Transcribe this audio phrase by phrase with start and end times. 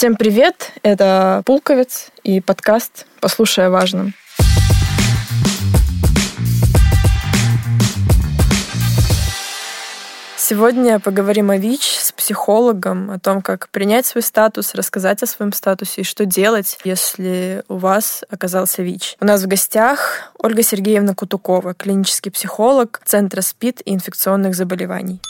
[0.00, 0.72] Всем привет!
[0.82, 4.14] Это Пулковец и подкаст «Послушай о важном».
[10.38, 15.52] Сегодня поговорим о ВИЧ с психологом, о том, как принять свой статус, рассказать о своем
[15.52, 19.18] статусе и что делать, если у вас оказался ВИЧ.
[19.20, 25.20] У нас в гостях Ольга Сергеевна Кутукова, клинический психолог Центра СПИД и инфекционных заболеваний.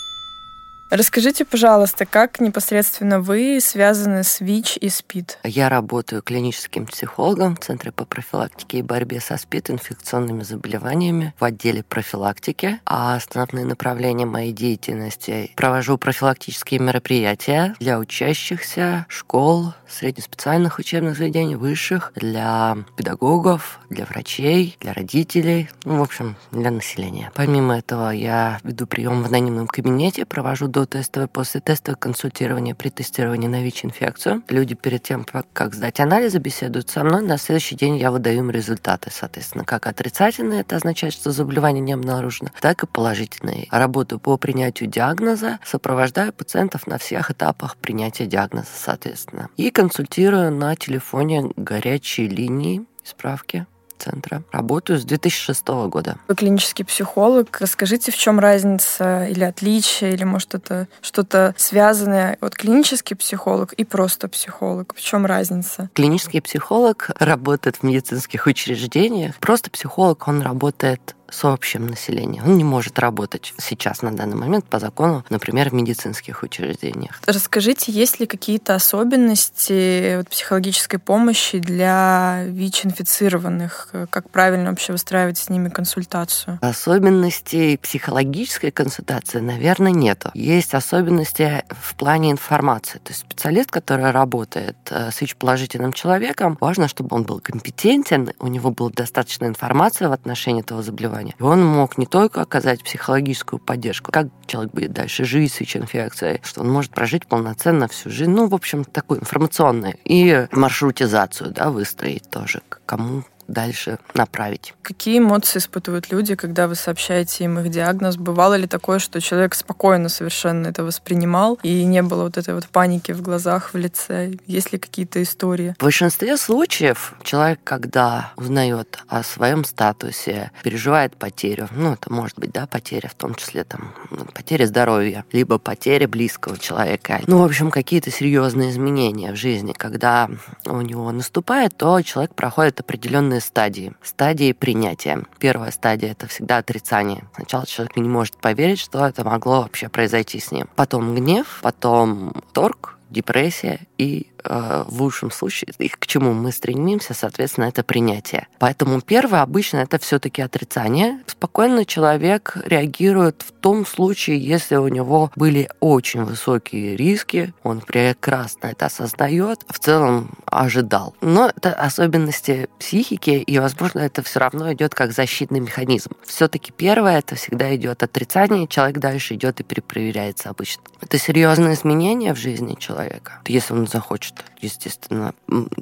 [0.91, 5.39] Расскажите, пожалуйста, как непосредственно вы связаны с ВИЧ и СПИД?
[5.45, 11.45] Я работаю клиническим психологом в Центре по профилактике и борьбе со СПИД инфекционными заболеваниями в
[11.45, 12.81] отделе профилактики.
[12.85, 22.11] А основные направления моей деятельности провожу профилактические мероприятия для учащихся школ, среднеспециальных учебных заведений, высших,
[22.17, 27.31] для педагогов, для врачей, для родителей, ну, в общем, для населения.
[27.37, 32.89] Помимо этого, я веду прием в анонимном кабинете, провожу до тестовое, после тестовое консультирование при
[32.89, 34.43] тестировании на ВИЧ-инфекцию.
[34.49, 37.23] Люди перед тем, как сдать анализы, беседуют со мной.
[37.23, 41.93] На следующий день я выдаю им результаты, соответственно, как отрицательные, это означает, что заболевание не
[41.93, 43.69] обнаружено, так и положительные.
[43.71, 49.49] Работаю по принятию диагноза, сопровождаю пациентов на всех этапах принятия диагноза, соответственно.
[49.57, 53.67] И консультирую на телефоне горячей линии справки
[54.01, 54.43] центра.
[54.53, 56.17] Работаю с 2006 года.
[56.29, 57.59] Вы клинический психолог.
[57.61, 62.39] Расскажите, в чем разница или отличие, или может это что-то связанное?
[62.41, 64.95] Вот клинический психолог и просто психолог.
[64.97, 65.91] В чем разница?
[65.95, 69.37] Клинический психолог работает в медицинских учреждениях.
[69.37, 72.45] Просто психолог, он работает с общим населением.
[72.45, 77.21] Он не может работать сейчас на данный момент по закону, например, в медицинских учреждениях.
[77.27, 83.89] Расскажите, есть ли какие-то особенности психологической помощи для ВИЧ-инфицированных?
[84.11, 86.59] Как правильно вообще выстраивать с ними консультацию?
[86.61, 90.31] Особенностей психологической консультации, наверное, нету.
[90.35, 92.99] Есть особенности в плане информации.
[92.99, 98.47] То есть специалист, который работает э, с ВИЧ-положительным человеком, важно, чтобы он был компетентен, у
[98.47, 101.35] него была достаточно информации в отношении этого заболевания, заболевания.
[101.39, 106.41] И он мог не только оказать психологическую поддержку, как человек будет дальше жить с ВИЧ-инфекцией,
[106.43, 109.95] что он может прожить полноценно всю жизнь, ну, в общем, такую информационную.
[110.05, 114.75] И маршрутизацию, да, выстроить тоже, кому дальше направить.
[114.83, 118.17] Какие эмоции испытывают люди, когда вы сообщаете им их диагноз?
[118.17, 122.69] Бывало ли такое, что человек спокойно совершенно это воспринимал, и не было вот этой вот
[122.69, 124.33] паники в глазах, в лице?
[124.47, 125.75] Есть ли какие-то истории?
[125.79, 132.53] В большинстве случаев человек, когда узнает о своем статусе, переживает потерю, ну, это может быть,
[132.53, 137.21] да, потеря, в том числе там ну, потеря здоровья, либо потеря близкого человека.
[137.27, 140.29] Ну, в общем, какие-то серьезные изменения в жизни, когда
[140.67, 143.93] у него наступает, то человек проходит определенные разные стадии.
[144.03, 145.25] Стадии принятия.
[145.39, 147.25] Первая стадия— это всегда отрицание.
[147.35, 150.69] Сначала человек не может поверить, что это могло вообще произойти с ним.
[150.77, 157.67] Потом гнев, потом торг, депрессия и в лучшем случае, и к чему мы стремимся, соответственно,
[157.67, 158.47] это принятие.
[158.59, 161.21] Поэтому первое обычно это все-таки отрицание.
[161.27, 168.69] Спокойно человек реагирует в том случае, если у него были очень высокие риски, он прекрасно
[168.69, 171.15] это осознает, в целом ожидал.
[171.21, 176.11] Но это особенности психики, и, возможно, это все равно идет как защитный механизм.
[176.25, 180.83] Все-таки первое это всегда идет отрицание, человек дальше идет и перепроверяется обычно.
[181.01, 183.41] Это серьезные изменения в жизни человека.
[183.47, 184.30] Если он захочет,
[184.61, 185.35] естественно,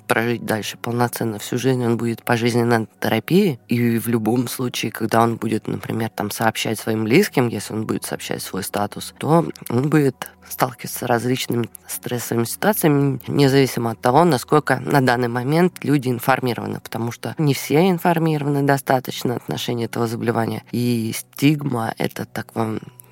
[0.06, 3.58] прожить дальше полноценно всю жизнь, он будет пожизненно терапии.
[3.68, 8.04] И в любом случае, когда он будет, например, там сообщать своим близким, если он будет
[8.04, 14.80] сообщать свой статус, то он будет сталкиваться с различными стрессовыми ситуациями, независимо от того, насколько
[14.80, 20.64] на данный момент люди информированы, потому что не все информированы достаточно в отношении этого заболевания.
[20.72, 22.54] И стигма— это так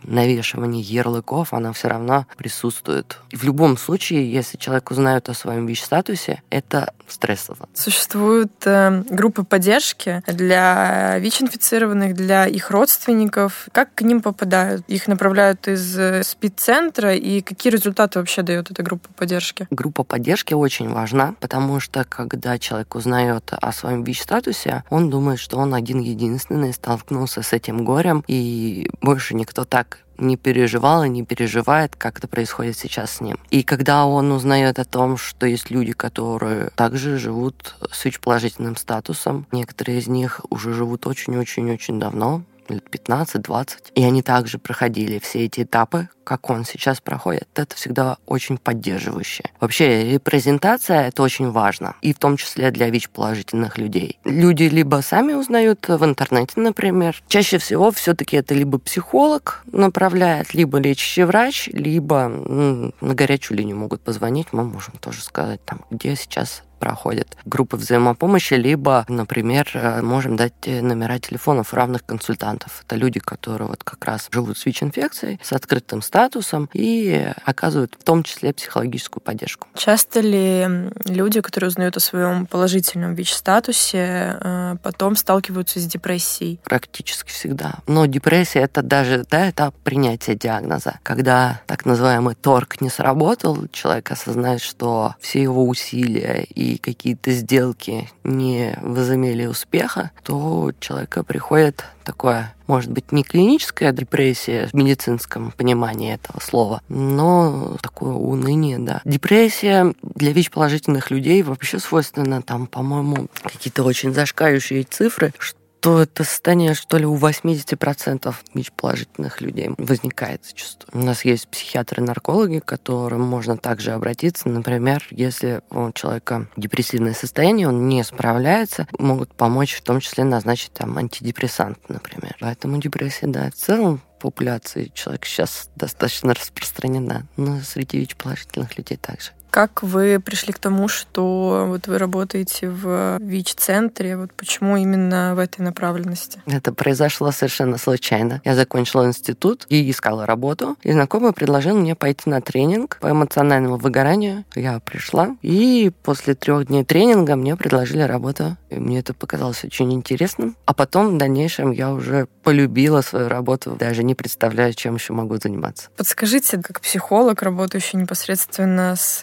[0.07, 3.19] навешивание ярлыков, оно все равно присутствует.
[3.33, 7.69] В любом случае, если человек узнает о своем ВИЧ-статусе, это стрессово.
[7.75, 13.69] Существуют э, группы поддержки для ВИЧ-инфицированных, для их родственников.
[13.73, 14.85] Как к ним попадают?
[14.89, 19.67] Их направляют из э, СПИД-центра, и какие результаты вообще дает эта группа поддержки?
[19.71, 25.59] Группа поддержки очень важна, потому что когда человек узнает о своем ВИЧ-статусе, он думает, что
[25.59, 31.95] он один-единственный столкнулся с этим горем, и больше никто так не переживал и не переживает,
[31.97, 33.39] как это происходит сейчас с ним.
[33.51, 39.47] И когда он узнает о том, что есть люди, которые также живут с ВИЧ-положительным статусом,
[39.53, 42.43] некоторые из них уже живут очень-очень-очень давно,
[42.75, 43.93] лет 15-20.
[43.95, 47.49] И они также проходили все эти этапы, как он сейчас проходит.
[47.55, 49.51] Это всегда очень поддерживающее.
[49.61, 51.95] Вообще, репрезентация— это очень важно.
[52.03, 54.19] И в том числе для ВИЧ-положительных людей.
[54.25, 57.23] Люди либо сами узнают в интернете, например.
[57.29, 64.01] Чаще всего все-таки это либо психолог направляет, либо лечащий врач, либо на горячую линию могут
[64.01, 64.49] позвонить.
[64.53, 70.55] Мы можем тоже сказать, там, где сейчас проходят группы взаимопомощи, либо, например, э, можем дать
[70.65, 72.83] э, номера телефонов равных консультантов.
[72.87, 78.05] Это люди, которые вот как раз живут с ВИЧ-инфекцией, с открытым статусом и оказывают в
[78.05, 79.69] том числе психологическую поддержку.
[79.75, 86.61] Часто ли люди, которые узнают о своем положительном ВИЧ-статусе, э, потом сталкиваются с депрессией?
[86.65, 87.77] Практически всегда.
[87.87, 90.99] Но депрессия это даже да, этап принятия диагноза.
[91.03, 97.31] Когда так называемый торг не сработал, человек осознает, что все его усилия и и какие-то
[97.33, 104.75] сделки не возымели успеха, то у человека приходит такое, может быть, не клиническая депрессия в
[104.75, 109.01] медицинском понимании этого слова, но такое уныние, да.
[109.05, 116.25] Депрессия для ВИЧ-положительных людей вообще свойственна, там, по-моему, какие-то очень зашкающие цифры, что то это
[116.25, 120.91] состояние, что ли, у 80% ВИЧ-положительных людей возникает зачастую.
[120.93, 124.49] У нас есть психиатры-наркологи, к которым можно также обратиться.
[124.49, 130.73] Например, если у человека депрессивное состояние, он не справляется, могут помочь в том числе назначить
[130.73, 132.37] там антидепрессант, например.
[132.41, 139.31] Поэтому депрессия, да, в целом популяции человек сейчас достаточно распространена, но среди ВИЧ-положительных людей также.
[139.51, 144.17] Как вы пришли к тому, что вот вы работаете в ВИЧ-центре?
[144.17, 146.43] Вот почему именно в этой направленности?
[146.47, 148.43] Это произошло совершенно случайно.
[148.45, 150.77] Я закончила институт и искала работу.
[150.83, 154.45] И знакомый предложил мне пойти на тренинг по эмоциональному выгоранию.
[154.55, 155.37] Я пришла.
[155.43, 158.57] И после трех дней тренинга мне предложили работу.
[158.69, 160.57] И мне это показалось очень интересным.
[160.67, 165.37] А потом в дальнейшем я уже полюбила свою работу, даже не представляю, чем еще могу
[165.37, 165.89] заниматься.
[165.97, 169.23] Подскажите, как психолог, работающий непосредственно с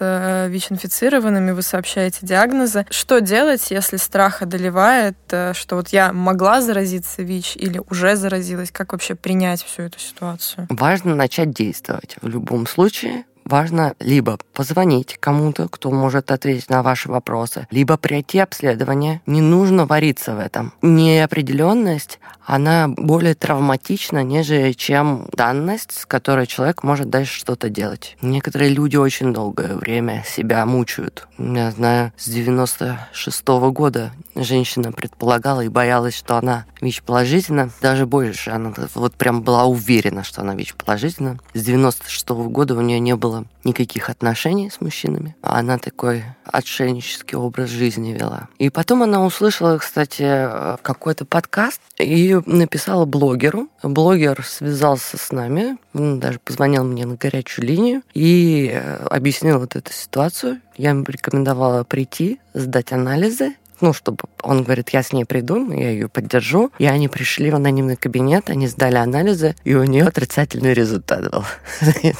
[0.49, 2.85] ВИЧ-инфицированными, вы сообщаете диагнозы.
[2.89, 8.71] Что делать, если страх одолевает, э, что вот я могла заразиться ВИЧ или уже заразилась?
[8.71, 10.67] Как вообще принять всю эту ситуацию?
[10.69, 12.15] Важно начать действовать.
[12.21, 18.39] В любом случае, важно либо позвонить кому-то, кто может ответить на ваши вопросы, либо пройти
[18.39, 19.21] обследование.
[19.25, 20.73] Не нужно вариться в этом.
[20.81, 28.17] Неопределенность, она более травматична, нежели чем данность, с которой человек может дальше что-то делать.
[28.21, 31.27] Некоторые люди очень долгое время себя мучают.
[31.37, 37.71] Я знаю, с 96 -го года женщина предполагала и боялась, что она ВИЧ-положительна.
[37.81, 41.39] Даже больше, она вот прям была уверена, что она ВИЧ-положительна.
[41.53, 45.35] С 96 -го года у нее не было никаких отношений с мужчинами.
[45.41, 48.49] Она такой отшельнический образ жизни вела.
[48.57, 50.49] И потом она услышала, кстати,
[50.81, 53.67] какой-то подкаст и написала блогеру.
[53.83, 59.91] Блогер связался с нами, даже позвонил мне на горячую линию и э, объяснил вот эту
[59.91, 60.61] ситуацию.
[60.77, 65.89] Я ему рекомендовала прийти, сдать анализы ну, чтобы он говорит, я с ней приду, я
[65.89, 66.71] ее поддержу.
[66.77, 71.45] И они пришли в анонимный кабинет, они сдали анализы, и у нее отрицательный результат был.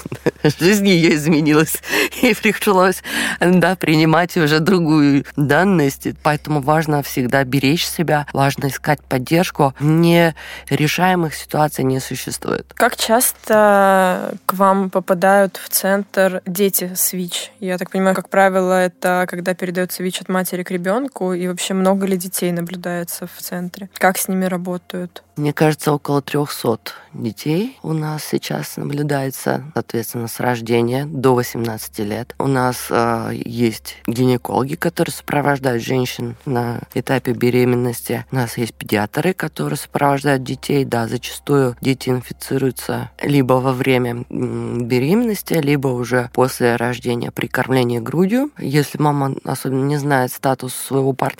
[0.59, 1.81] Жизнь ее изменилась,
[2.21, 3.03] и пришлось,
[3.39, 6.07] да, принимать уже другую данность.
[6.23, 9.73] Поэтому важно всегда беречь себя, важно искать поддержку.
[9.79, 12.71] Нерешаемых ситуаций не существует.
[12.73, 17.51] Как часто к вам попадают в центр дети с ВИЧ?
[17.59, 21.73] Я так понимаю, как правило, это когда передается ВИЧ от матери к ребенку, и вообще
[21.73, 23.89] много ли детей наблюдается в центре?
[23.93, 25.23] Как с ними работают?
[25.35, 32.35] Мне кажется, около 300 детей у нас сейчас наблюдается, соответственно, с рождения до 18 лет.
[32.37, 38.25] У нас э, есть гинекологи, которые сопровождают женщин на этапе беременности.
[38.31, 40.85] У нас есть педиатры, которые сопровождают детей.
[40.85, 48.51] Да, зачастую дети инфицируются либо во время беременности, либо уже после рождения при кормлении грудью.
[48.59, 51.32] Если мама особенно не знает статус своего партнера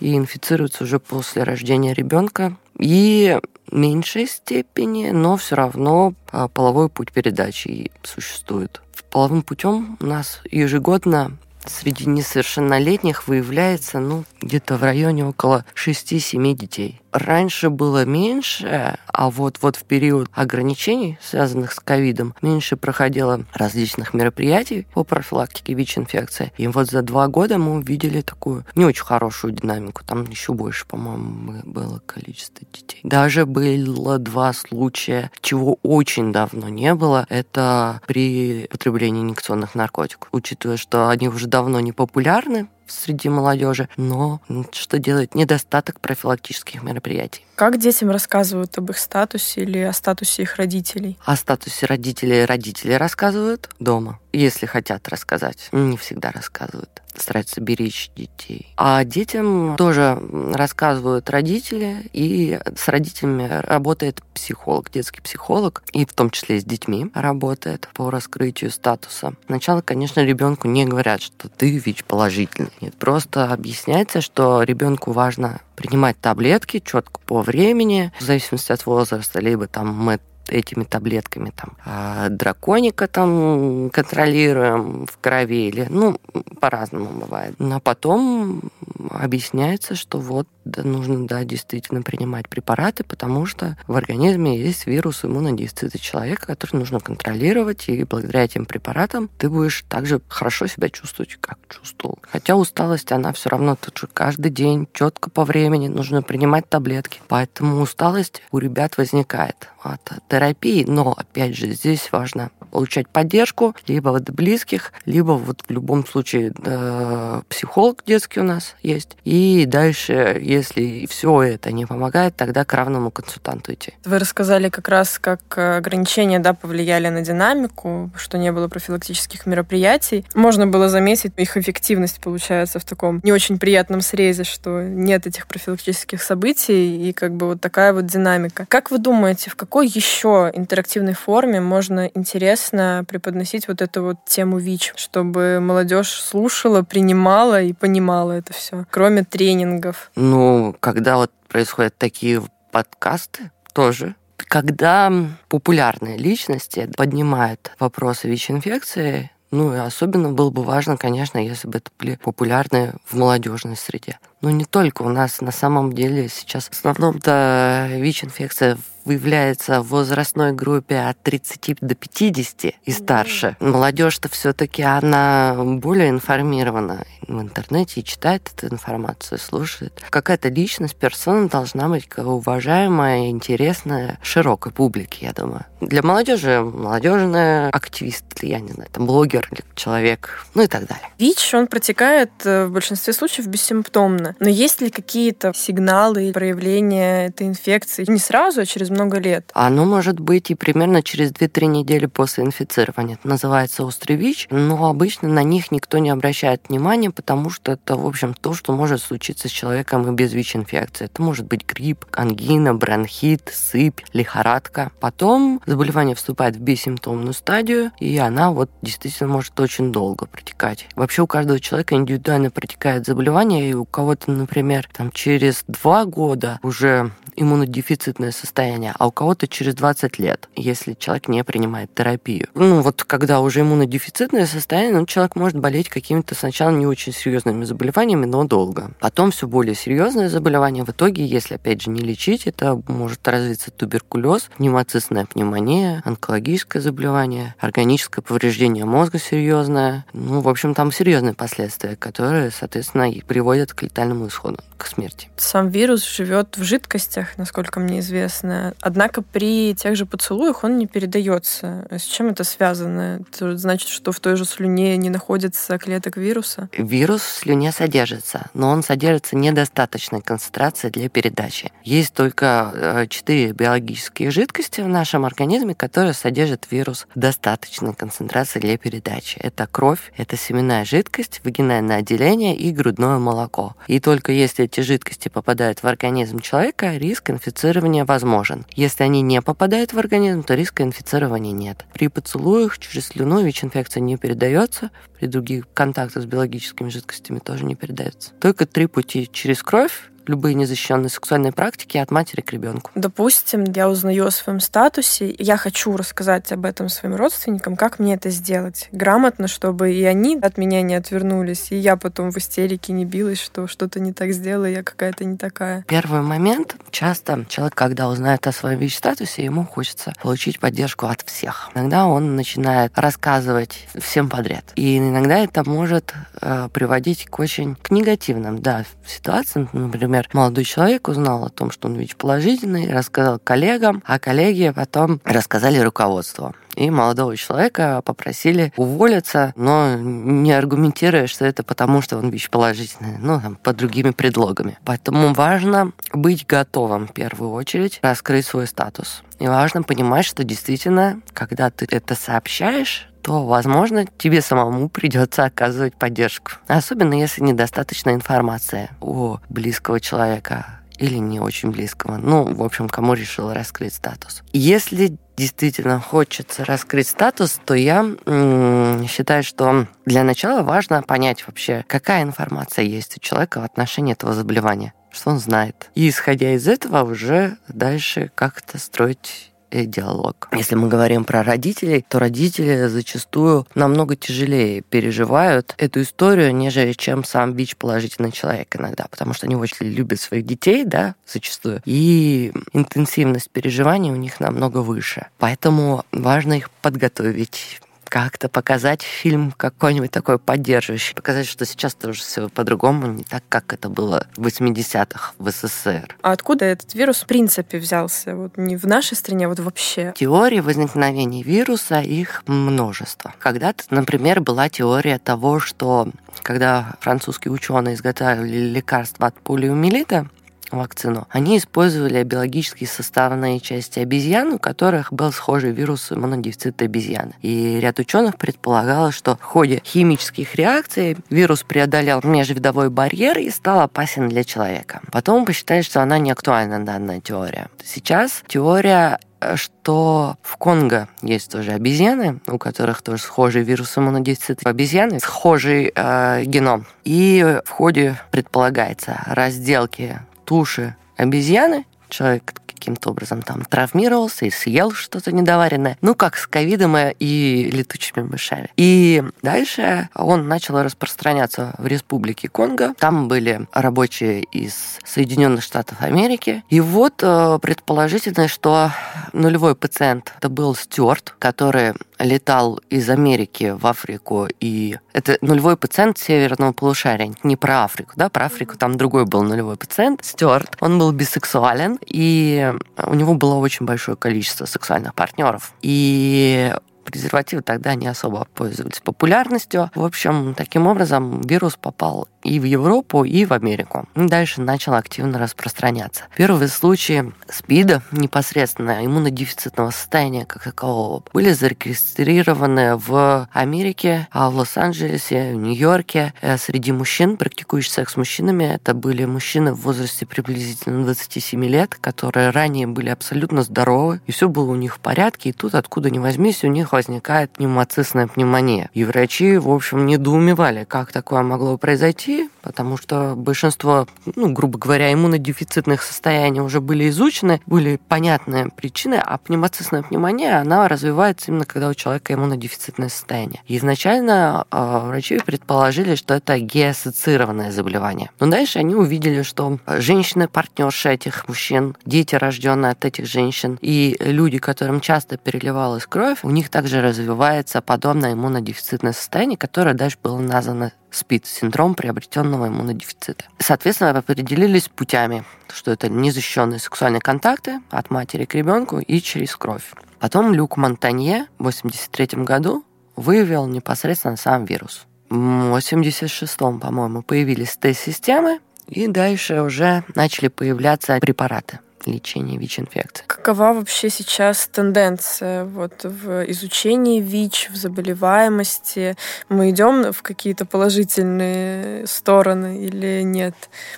[0.00, 3.38] и инфицируется уже после рождения ребенка, и
[3.70, 8.80] меньшей степени, но все равно а, половой путь передачи существует.
[9.10, 17.00] Половым путем у нас ежегодно среди несовершеннолетних выявляется ну, где-то в районе около 6-7 детей.
[17.12, 24.14] Раньше было меньше, а вот, вот в период ограничений, связанных с ковидом, меньше проходило различных
[24.14, 26.52] мероприятий по профилактике ВИЧ-инфекции.
[26.56, 30.04] И вот за два года мы увидели такую не очень хорошую динамику.
[30.04, 33.00] Там еще больше, по-моему, было количество детей.
[33.02, 37.26] Даже было два случая, чего очень давно не было.
[37.28, 40.28] Это при потреблении инъекционных наркотиков.
[40.32, 44.40] Учитывая, что они уже давно не популярны, среди молодежи, но
[44.72, 47.44] что делает недостаток профилактических мероприятий.
[47.54, 51.18] Как детям рассказывают об их статусе или о статусе их родителей?
[51.24, 55.68] О статусе родителей родители рассказывают дома, если хотят рассказать.
[55.72, 58.72] Не всегда рассказывают стараются беречь детей.
[58.76, 60.18] А детям тоже
[60.52, 67.10] рассказывают родители, и с родителями работает психолог, детский психолог, и в том числе с детьми
[67.14, 69.34] работает по раскрытию статуса.
[69.46, 72.70] Сначала, конечно, ребенку не говорят, что ты ВИЧ положительный.
[72.80, 79.40] Нет, просто объясняется, что ребенку важно принимать таблетки четко по времени, в зависимости от возраста,
[79.40, 86.18] либо там мы этими таблетками там а драконика там контролируем в крови или ну
[86.60, 87.54] по-разному бывает.
[87.58, 88.62] А потом
[89.10, 95.24] объясняется, что вот да, нужно, да, действительно принимать препараты, потому что в организме есть вирус
[95.24, 101.36] иммунодефицита человека, который нужно контролировать, и благодаря этим препаратам ты будешь также хорошо себя чувствовать,
[101.40, 102.18] как чувствовал.
[102.22, 107.20] Хотя усталость, она все равно тут же каждый день, четко по времени, нужно принимать таблетки.
[107.28, 114.16] Поэтому усталость у ребят возникает от терапии, но, опять же, здесь важно получать поддержку либо
[114.16, 119.16] от близких, либо вот в любом случае э, психолог детский у нас есть.
[119.24, 123.94] И дальше, если все это не помогает, тогда к равному консультанту идти.
[124.04, 130.24] Вы рассказали как раз, как ограничения да, повлияли на динамику, что не было профилактических мероприятий.
[130.34, 135.46] Можно было заметить их эффективность, получается, в таком не очень приятном срезе, что нет этих
[135.46, 138.66] профилактических событий и как бы вот такая вот динамика.
[138.68, 142.59] Как вы думаете, в какой еще интерактивной форме можно интересно
[143.06, 149.24] преподносить вот эту вот тему ВИЧ, чтобы молодежь слушала, принимала и понимала это все, кроме
[149.24, 150.10] тренингов?
[150.16, 154.14] Ну, когда вот происходят такие подкасты, тоже
[154.48, 155.12] когда
[155.48, 161.90] популярные личности поднимают вопросы ВИЧ-инфекции, ну и особенно было бы важно, конечно, если бы это
[161.98, 164.18] были популярны в молодежной среде.
[164.40, 170.52] Но не только у нас на самом деле сейчас в основном-то ВИЧ-инфекция выявляется в возрастной
[170.52, 173.56] группе от 30 до 50 и старше.
[173.60, 180.00] Молодежь-то все-таки она более информирована в интернете и читает эту информацию, слушает.
[180.10, 185.64] Какая-то личность, персона должна быть уважаемая, интересная широкой публике, я думаю.
[185.80, 191.08] Для молодежи молодежный активист, я не знаю, там блогер или человек, ну и так далее.
[191.18, 194.29] ВИЧ, он протекает э, в большинстве случаев бессимптомно.
[194.38, 199.50] Но есть ли какие-то сигналы проявления этой инфекции не сразу, а через много лет?
[199.54, 203.16] Оно может быть и примерно через 2-3 недели после инфицирования.
[203.16, 207.96] Это называется острый ВИЧ, но обычно на них никто не обращает внимания, потому что это,
[207.96, 211.06] в общем, то, что может случиться с человеком и без ВИЧ-инфекции.
[211.06, 214.92] Это может быть грипп, ангина, бронхит, сыпь, лихорадка.
[215.00, 220.86] Потом заболевание вступает в бессимптомную стадию, и она вот действительно может очень долго протекать.
[220.96, 226.58] Вообще у каждого человека индивидуально протекает заболевание, и у кого-то, например, там через два года
[226.62, 232.48] уже иммунодефицитное состояние, а у кого-то через 20 лет, если человек не принимает терапию.
[232.54, 237.64] Ну, вот когда уже иммунодефицитное состояние, ну, человек может болеть какими-то сначала не очень серьезными
[237.64, 238.92] заболеваниями, но долго.
[239.00, 240.84] Потом все более серьезные заболевания.
[240.84, 247.54] В итоге, если, опять же, не лечить, это может развиться туберкулез, пневмоцистная пневмония, онкологическое заболевание,
[247.58, 250.04] органическое повреждение мозга серьезное.
[250.12, 255.28] Ну, в общем, там серьезные последствия, которые, соответственно, приводят к летальному исходу, к смерти.
[255.36, 258.74] Сам вирус живет в жидкостях, насколько мне известно.
[258.80, 261.86] Однако при тех же поцелуях он не передается.
[261.90, 263.20] С чем это связано?
[263.28, 266.68] Это значит, что в той же слюне не находится клеток вируса?
[266.76, 271.72] Вирус в слюне содержится, но он содержится недостаточной концентрации для передачи.
[271.84, 278.60] Есть только э, четыре биологические жидкости в нашем организме, которые содержат вирус в достаточной концентрации
[278.60, 279.38] для передачи.
[279.38, 283.76] Это кровь, это семенная жидкость, вагинальное отделение и грудное молоко.
[283.86, 288.66] И только если эти жидкости попадают в организм человека, риск инфицирования возможен.
[288.74, 291.84] Если они не попадают в организм, то риска инфицирования нет.
[291.92, 297.74] При поцелуях через слюну ВИЧ-инфекция не передается, при других контактах с биологическими жидкостями тоже не
[297.74, 298.32] передается.
[298.40, 302.90] Только три пути через кровь, любые незащищенные сексуальные практики от матери к ребенку.
[302.94, 308.14] Допустим, я узнаю о своем статусе, я хочу рассказать об этом своим родственникам, как мне
[308.14, 312.92] это сделать грамотно, чтобы и они от меня не отвернулись, и я потом в истерике
[312.92, 315.84] не билась, что что-то не так сделала, я какая-то не такая.
[315.88, 316.76] Первый момент.
[316.90, 321.70] Часто человек, когда узнает о своем ВИЧ-статусе, ему хочется получить поддержку от всех.
[321.74, 324.64] Иногда он начинает рассказывать всем подряд.
[324.76, 329.68] И иногда это может э, приводить к очень к негативным да, ситуациям.
[329.72, 335.20] Например, например, молодой человек узнал о том, что он ВИЧ-положительный, рассказал коллегам, а коллеги потом
[335.24, 342.30] рассказали руководству и молодого человека попросили уволиться, но не аргументируя, что это потому, что он
[342.30, 344.78] ВИЧ-положительный, ну, там, под другими предлогами.
[344.84, 349.22] Поэтому важно быть готовым в первую очередь раскрыть свой статус.
[349.38, 355.94] И важно понимать, что действительно, когда ты это сообщаешь, то, возможно, тебе самому придется оказывать
[355.94, 356.52] поддержку.
[356.66, 362.18] Особенно если недостаточно информации у близкого человека или не очень близкого.
[362.18, 364.42] Ну, в общем, кому решил раскрыть статус.
[364.52, 371.84] Если действительно хочется раскрыть статус, то я м- считаю, что для начала важно понять вообще,
[371.88, 375.90] какая информация есть у человека в отношении этого заболевания что он знает.
[375.96, 380.48] И исходя из этого уже дальше как-то строить диалог.
[380.52, 387.24] Если мы говорим про родителей, то родители зачастую намного тяжелее переживают эту историю, нежели чем
[387.24, 393.50] сам ВИЧ-положительный человек иногда, потому что они очень любят своих детей, да, зачастую, и интенсивность
[393.50, 395.26] переживаний у них намного выше.
[395.38, 402.48] Поэтому важно их подготовить как-то показать фильм какой-нибудь такой поддерживающий, показать, что сейчас тоже все
[402.48, 406.16] по-другому, не так, как это было в 80-х в СССР.
[406.20, 408.34] А откуда этот вирус в принципе взялся?
[408.34, 410.12] Вот не в нашей стране, а вот вообще?
[410.16, 413.32] Теории возникновения вируса, их множество.
[413.38, 416.08] Когда-то, например, была теория того, что
[416.42, 420.26] когда французские ученые изготавливали лекарства от полиомиелита,
[420.70, 427.32] вакцину, они использовали биологические составные части обезьян, у которых был схожий вирус иммунодефицита обезьяны.
[427.42, 433.80] И ряд ученых предполагало, что в ходе химических реакций вирус преодолел межвидовой барьер и стал
[433.80, 435.00] опасен для человека.
[435.12, 437.68] Потом посчитали, что она не актуальна, данная теория.
[437.84, 439.18] Сейчас теория
[439.54, 444.68] что в Конго есть тоже обезьяны, у которых тоже схожий вирус иммунодефицита.
[444.68, 446.86] Обезьяны схожий э, геном.
[447.04, 455.30] И в ходе предполагается разделки туши обезьяны, человек каким-то образом там травмировался и съел что-то
[455.30, 455.96] недоваренное.
[456.00, 458.68] Ну, как с ковидом и летучими мышами.
[458.76, 462.94] И дальше он начал распространяться в республике Конго.
[462.98, 466.64] Там были рабочие из Соединенных Штатов Америки.
[466.68, 468.90] И вот э, предположительно, что
[469.32, 476.18] нулевой пациент это был Стюарт, который летал из Америки в Африку, и это нулевой пациент
[476.18, 480.98] северного полушария, не про Африку, да, про Африку там другой был нулевой пациент, Стюарт, он
[480.98, 482.72] был бисексуален, и
[483.04, 485.72] у него было очень большое количество сексуальных партнеров.
[485.82, 486.72] И
[487.04, 489.90] презервативы тогда не особо пользовались популярностью.
[489.94, 494.08] В общем, таким образом вирус попал и в Европу, и в Америку.
[494.14, 496.24] Дальше начал активно распространяться.
[496.36, 505.52] Первые случаи СПИДа, непосредственно иммунодефицитного состояния как такового, были зарегистрированы в Америке, а в Лос-Анджелесе,
[505.52, 506.32] в Нью-Йорке.
[506.40, 511.94] Э, среди мужчин, практикующих секс с мужчинами, это были мужчины в возрасте приблизительно 27 лет,
[511.94, 516.10] которые ранее были абсолютно здоровы, и все было у них в порядке, и тут, откуда
[516.10, 518.90] ни возьмись, у них возникает пневмоцистная пневмония.
[518.94, 525.12] И врачи, в общем, недоумевали, как такое могло произойти, потому что большинство, ну, грубо говоря,
[525.12, 531.88] иммунодефицитных состояний уже были изучены, были понятные причины, а пневмоцистная пневмония, она развивается именно когда
[531.88, 533.62] у человека иммунодефицитное состояние.
[533.66, 538.30] И изначально э, врачи предположили, что это геассоциированное заболевание.
[538.40, 544.16] Но дальше они увидели, что женщины, партнерши этих мужчин, дети, рожденные от этих женщин, и
[544.20, 550.16] люди, которым часто переливалась кровь, у них также также развивается подобное иммунодефицитное состояние, которое дальше
[550.22, 553.44] было названо СПИД, синдром приобретенного иммунодефицита.
[553.58, 559.92] Соответственно, определились путями, что это незащищенные сексуальные контакты от матери к ребенку и через кровь.
[560.20, 562.82] Потом Люк Монтанье в 1983 году
[563.14, 565.04] выявил непосредственно сам вирус.
[565.28, 573.24] В 1986, по-моему, появились тест-системы, и дальше уже начали появляться препараты лечения ВИЧ-инфекции.
[573.26, 579.16] Какова вообще сейчас тенденция вот в изучении ВИЧ, в заболеваемости?
[579.48, 583.54] Мы идем в какие-то положительные стороны или нет?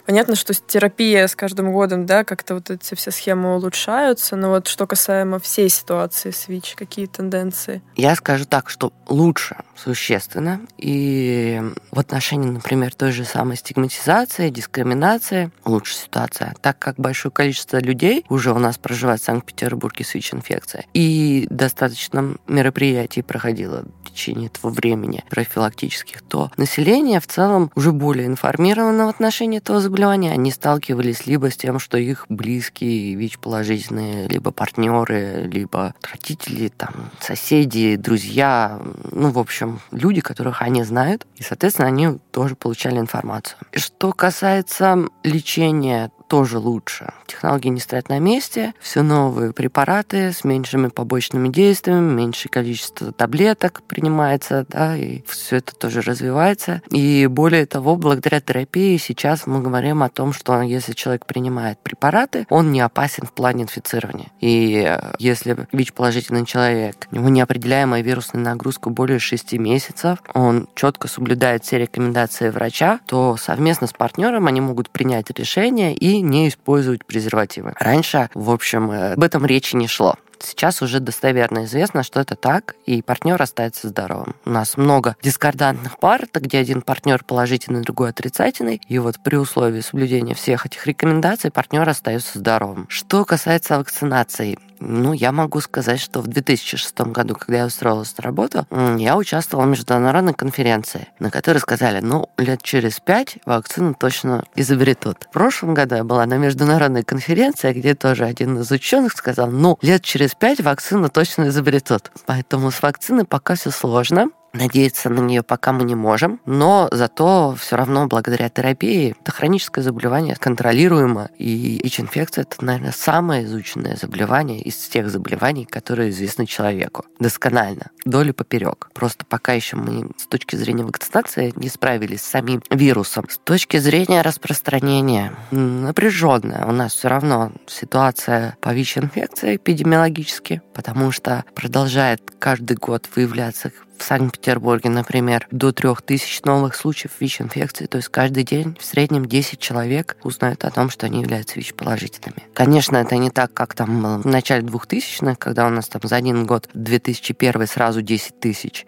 [0.06, 4.66] Понятно, что терапия с каждым годом, да, как-то вот эти все схемы улучшаются, но вот
[4.66, 7.82] что касаемо всей ситуации с ВИЧ, какие тенденции?
[7.96, 11.60] Я скажу так, что лучше существенно, и
[11.90, 17.91] в отношении, например, той же самой стигматизации, дискриминации лучше ситуация, так как большое количество людей
[17.92, 20.86] людей уже у нас проживает в Санкт-Петербурге с ВИЧ-инфекцией.
[20.94, 28.26] И достаточно мероприятий проходило в течение этого времени профилактических, то население в целом уже более
[28.26, 30.32] информировано в отношении этого заболевания.
[30.32, 37.96] Они сталкивались либо с тем, что их близкие ВИЧ-положительные, либо партнеры, либо родители, там, соседи,
[37.96, 43.58] друзья, ну, в общем, люди, которых они знают, и, соответственно, они тоже получали информацию.
[43.74, 47.12] Что касается лечения тоже лучше.
[47.26, 53.82] Технологии не стоят на месте, все новые препараты с меньшими побочными действиями, меньшее количество таблеток
[53.86, 56.80] принимается, да, и все это тоже развивается.
[56.88, 62.46] И более того, благодаря терапии сейчас мы говорим о том, что если человек принимает препараты,
[62.48, 64.28] он не опасен в плане инфицирования.
[64.40, 71.08] И э, если ВИЧ-положительный человек, у него неопределяемая вирусная нагрузка более 6 месяцев, он четко
[71.08, 77.04] соблюдает все рекомендации врача, то совместно с партнером они могут принять решение и не использовать
[77.04, 77.74] презервативы.
[77.78, 80.16] Раньше, в общем, э, об этом речи не шло.
[80.42, 84.34] Сейчас уже достоверно известно, что это так, и партнер остается здоровым.
[84.44, 89.80] У нас много дискордантных пар, где один партнер положительный, другой отрицательный, и вот при условии
[89.80, 92.86] соблюдения всех этих рекомендаций партнер остается здоровым.
[92.88, 98.22] Что касается вакцинации, ну, я могу сказать, что в 2006 году, когда я устроилась на
[98.22, 98.66] работу,
[98.98, 105.26] я участвовала в международной конференции, на которой сказали, ну, лет через пять вакцину точно изобретут.
[105.30, 109.78] В прошлом году я была на международной конференции, где тоже один из ученых сказал, ну,
[109.82, 112.10] лет через пять вакцину точно изобретут.
[112.26, 114.28] Поэтому с вакциной пока все сложно.
[114.52, 119.82] Надеяться на нее пока мы не можем, но зато все равно благодаря терапии это хроническое
[119.82, 127.06] заболевание контролируемо, и ВИЧ-инфекция это, наверное, самое изученное заболевание из тех заболеваний, которые известны человеку.
[127.18, 128.90] Досконально, доли поперек.
[128.92, 133.26] Просто пока еще мы с точки зрения вакцинации не справились с самим вирусом.
[133.30, 141.44] С точки зрения распространения напряженная у нас все равно ситуация по ВИЧ-инфекции эпидемиологически, потому что
[141.54, 148.44] продолжает каждый год выявляться в Санкт-Петербурге, например, до 3000 новых случаев ВИЧ-инфекции, то есть каждый
[148.44, 152.42] день в среднем 10 человек узнают о том, что они являются ВИЧ-положительными.
[152.54, 156.46] Конечно, это не так, как там в начале 2000-х, когда у нас там за один
[156.46, 158.86] год 2001 сразу 10 тысяч,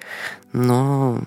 [0.52, 1.22] но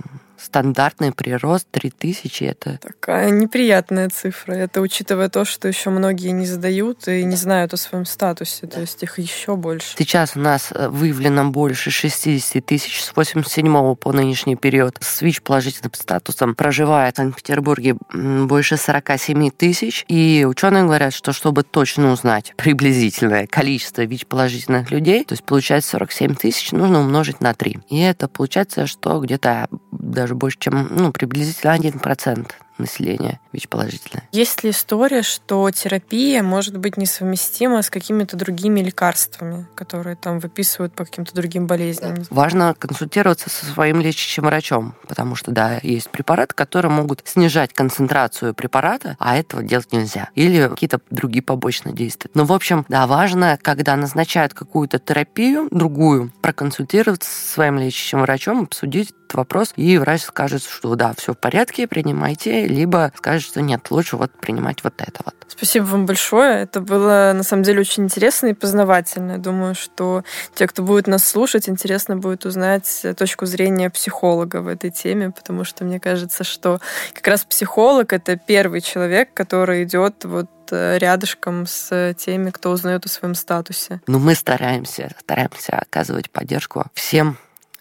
[0.47, 2.79] стандартный прирост 3000 это...
[2.81, 4.53] Такая неприятная цифра.
[4.53, 8.79] Это учитывая то, что еще многие не задают и не знают о своем статусе, то
[8.79, 9.95] есть их еще больше.
[9.97, 15.93] Сейчас у нас э, выявлено больше 60 тысяч с 87 по нынешний период с ВИЧ-положительным
[15.93, 20.05] статусом проживает в Санкт-Петербурге больше 47 тысяч.
[20.07, 26.35] И ученые говорят, что чтобы точно узнать приблизительное количество ВИЧ-положительных людей, то есть получать 47
[26.35, 27.79] тысяч, нужно умножить на 3.
[27.89, 29.67] И это получается, что где-то
[30.11, 34.27] даже больше, чем ну, приблизительно 1% населения ВИЧ-положительное.
[34.31, 40.93] Есть ли история, что терапия может быть несовместима с какими-то другими лекарствами, которые там выписывают
[40.93, 42.15] по каким-то другим болезням?
[42.29, 48.53] Важно консультироваться со своим лечащим врачом, потому что, да, есть препараты, которые могут снижать концентрацию
[48.53, 50.29] препарата, а этого делать нельзя.
[50.35, 52.31] Или какие-то другие побочные действия.
[52.33, 58.63] Но, в общем, да, важно, когда назначают какую-то терапию, другую, проконсультироваться со своим лечащим врачом,
[58.63, 63.61] обсудить этот вопрос, и врач скажет, что да, все в порядке, принимайте, либо скажет, что
[63.61, 65.35] нет, лучше вот принимать вот это вот.
[65.47, 66.63] Спасибо вам большое.
[66.63, 69.33] Это было на самом деле очень интересно и познавательно.
[69.33, 70.23] Я думаю, что
[70.55, 75.63] те, кто будет нас слушать, интересно будет узнать точку зрения психолога в этой теме, потому
[75.63, 76.79] что мне кажется, что
[77.13, 83.05] как раз психолог это первый человек, который идет вот э, рядышком с теми, кто узнает
[83.05, 84.01] о своем статусе.
[84.07, 87.37] Ну, мы стараемся, стараемся оказывать поддержку всем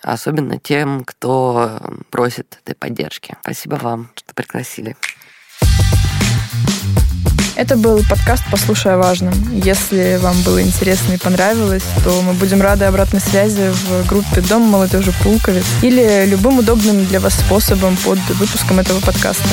[0.07, 1.79] особенно тем, кто
[2.11, 3.37] просит этой поддержки.
[3.43, 4.97] Спасибо вам, что пригласили.
[7.57, 9.33] Это был подкаст «Послушай о важном».
[9.51, 14.63] Если вам было интересно и понравилось, то мы будем рады обратной связи в группе «Дом
[14.63, 19.49] молодежи Пулковец» или любым удобным для вас способом под выпуском этого подкаста.